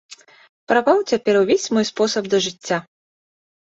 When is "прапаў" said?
0.71-0.97